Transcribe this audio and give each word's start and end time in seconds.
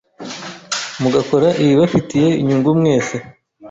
mugakora 1.01 1.47
ibibafitiye 1.63 2.29
inyungu 2.41 2.69
mwese 2.79 3.15